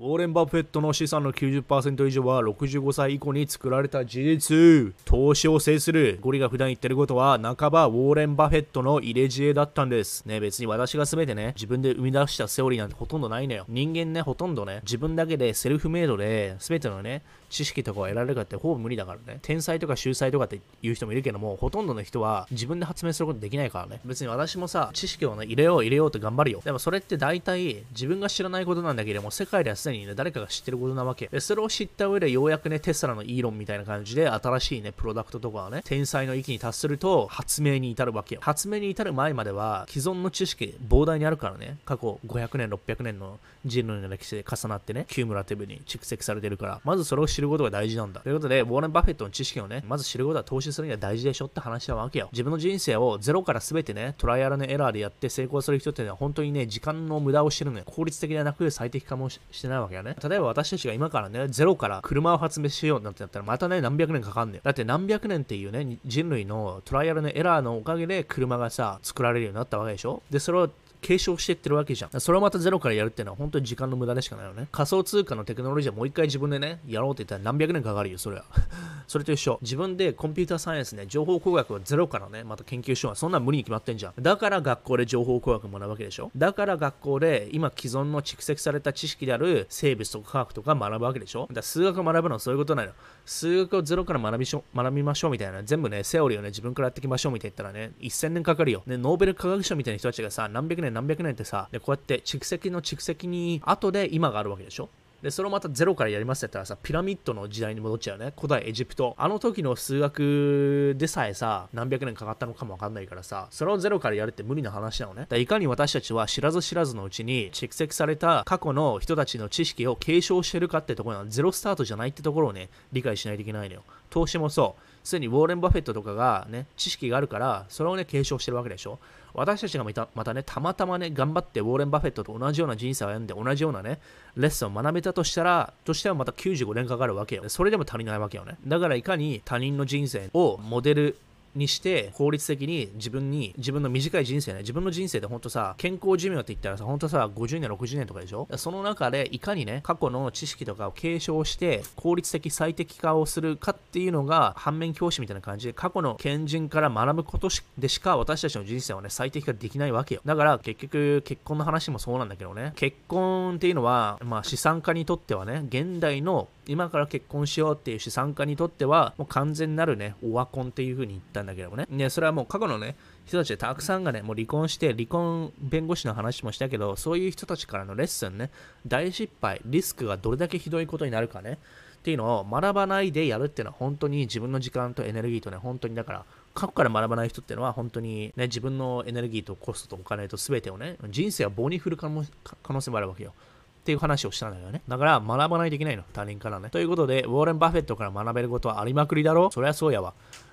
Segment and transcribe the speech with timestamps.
[0.00, 4.94] ウォーレン・バフェットの資産の90%以上は65歳以降に作られた事実。
[5.04, 10.24] 投資を制するゴリが普段言ってることは半ばウォーレン・バフェットの入れ知恵だったんです。
[10.24, 13.66] ね、別に私が全てね、自分で生み出したセオリーなんてほとんどないのよ。
[13.68, 17.20] 人間ね、ほとんどね、自分だけでセルフメイドで全てのね、
[17.50, 19.38] 知識とかを得られるかってほぼ無理だからね。
[19.42, 24.00] 天才とか秀才とかって言う人もいるけども、ほとんどの人は自分で発明することできないからね。
[24.06, 26.62] 別に私もさ、知識をね、入れよう入れようって頑張るよ。
[26.64, 31.28] でもそれって大体自分が知らないことなんだけども、世界ではすでにね、誰かが知ってることなわけ。
[31.28, 38.40] で、それを知った上でようやくね、テスラのイーロンみたいな感じで新しいね、プロダクトとかはね、天才の域に達すると発明に至るわけよ。
[38.42, 48.20] 発明に至る前までは既存の知識膨大にあるからね、過去500年、600年の人類の歴史で重なってね、 cumulative に蓄積されてるから、まずそれを知ることが大事なんだ。
[48.20, 52.28] ということで、ウォーレン・バフェットの知識をね、まず知ることは投資するには大事でしょって話なわけよ。
[52.32, 57.84] 自分の人生をゼロから全てね、トライアルアンドエラーでやって成功する人ってのは本当にね、時間の無駄をしてるのよ。
[57.86, 60.16] 効率的ではなく最適化もしてないわけよね。
[60.22, 64.62] 例えば私たちが今からね、ゼロから車を発明しようなんてなったら、またね、何百年かかんねよ。
[64.64, 70.22] だって何百年っていうね、人類のトライアルアンドエラーのおかげで車がさ、作られるようになったわけでしょ？
[70.30, 70.70] で、それを
[71.00, 72.20] 継承していってるわけじゃん。
[72.20, 74.68] それをまたゼロからやるっていうのは本当に時間の無駄でしかないよね。
[74.72, 78.44] 仮想通貨のテクノロジーはもう一回自分でね、やろうって言ったら何百年かかるよ、それは。
[79.06, 79.58] それと一緒。
[79.62, 83.16] 自分でコンピューターサイエンスね、情報工学をゼロからね、また研究しよう。
[83.16, 84.22] そんな無理に決まってんじゃん。
[84.22, 86.30] だから学校で情報工学学ぶわけでしょ。
[86.36, 91.42] だから学校で今既存の蓄積された知識である生物とか科学とか学ぶわけでしょ。
[91.42, 92.90] だから数学を学ぶのはそういうことなの。
[93.24, 95.62] 数学をゼロから学びしょ学びましょうみたいな。
[95.62, 98.82] 全部ね、セオリーをね、自分からやっていきましょうみたいな言ったらね、1000年かかるよ。
[98.86, 104.88] ね、ノーベル科学賞みたいな人たちがさ、何百年何百年ってさ、でこうやって蓄積の蓄積に後で今があるわけでしょ？
[105.22, 108.32] で、それをまたゼロからやりますって言ったらさ、ピラミッドの時代に戻っちゃうね。
[108.34, 109.14] 古代エジプト。
[109.18, 115.26] あの時の数学でさえさ、何百年かかったのかもわかんないからさ、それをゼロからやるって無理な話なのね。
[115.28, 123.82] だいかに私たちは知らず知らずのうちに蓄積された過去の人たちの知識を継承してるかってところはゼロスタートじゃないってところをね、理解しないといけないのよ。
[124.10, 124.82] 投資もそう。
[125.02, 128.98] すでにウォーレン・バフェットとかがね、知識があるから、それをね、継承してるわけでしょ。
[129.32, 134.00] 私たちがまたまたね、たまたまね、頑張ってウォーレン・バフェットと同じような人生を歩んで、同じようなね、
[134.36, 137.48] レッスンを学べたとしたら、としてはまた95年かかるわけよ。
[137.48, 138.56] それでも足りないわけよね。
[138.66, 141.16] だからいかに他人の人生をモデル
[141.54, 144.60] にして効率的に自分に自分の短い人生ね。
[144.60, 148.48] 自分の人生で本当さ健康寿命って言ったらさ本当さ50年60年とかでしょ？
[148.56, 160.20] その中でいかにね過去の知識とかを継承して効率的最適化をするかっていうのが反面教師みたいな感じで過去の賢人から学ぶことでしか私たちの人生はね最適化できないわけよ。
[160.24, 162.72] だから結局結婚の話もそうなんだけどね。
[162.76, 172.96] 結婚っていうのはまあ資産家にとってはね現代の今から結婚しようっていう資産家にとってはもう完全なるねオワコンっていう風に言ったんだけどもねねそれはもう過去のね
[173.26, 178.50] 人たちでたくさんがねもう離婚して離婚弁護士の話もしたけどそういう人たちからのレッスンね
[178.86, 181.58] 大失敗リスクがどれだけひどいことになるかね
[182.00, 186.24] っていうのを学ばないでやるっていうのは本当に自分の時間とエネルギーとね本当にだから
[186.54, 193.32] 過去から学ばない人っていうのは本当にね自分のエネルギーとコストとお金と全てをね人生は棒に振る可能性もあるわけよ
[193.80, 194.82] っていう話をしたんだよね。
[194.88, 196.68] だから学ばないといけないの、他人からね。
[196.68, 200.12] ということで、ウォーレン・バフェットから学べることはありまくりだろそりゃそうやわ。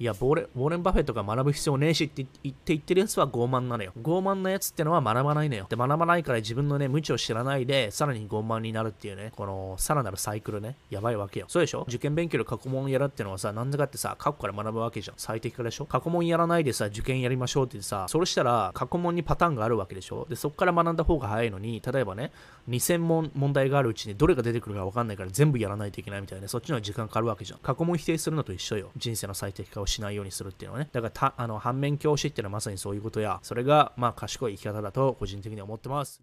[0.00, 3.92] いやボレ、ウォーレン・バフェットが学ぶ必要ねえしって言って言ってるやつは傲慢なのよ。
[4.00, 5.66] 傲慢なやつってのは学ばないのよ。
[5.68, 11.46] で、学ばないから自分のね、無知を知らないで、さらに傲慢になるっていうね、この、さらなるサイクルね、やばいわけよ。
[11.48, 11.84] そうでしょ？
[11.88, 15.16] 受験勉強で過去問やるってのはさ、なんでかってさ、過去から学ぶわけじゃん。
[15.16, 15.86] 最適化でしょ？
[15.86, 20.28] 過去問やらないでさ、受験やりましょうってさ、それしたら、過去問にパターンがあるわけでしょ？
[20.30, 22.30] で、そこから学んだ方が早いのに、例えばね、
[22.68, 27.58] 2000問問題があるうちにどれが出てくるかわかんないから全部やらないといけないみたいな、ね、そっちの時間かかるわけじゃん。
[27.58, 28.92] 過去問否定するのと一緒よ。
[28.96, 30.88] 人生の最適化をしないようにするっていうのはね。
[30.92, 36.16] だからた、あの、反面教師っていうのはまさにそういうことや、それが、まあ、賢い生き方だと個人的には思ってます。